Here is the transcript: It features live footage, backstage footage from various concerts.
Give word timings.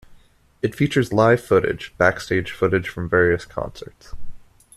It 0.63 0.73
features 0.73 1.13
live 1.13 1.41
footage, 1.45 1.93
backstage 1.99 2.49
footage 2.53 2.89
from 2.89 3.07
various 3.07 3.45
concerts. 3.45 4.15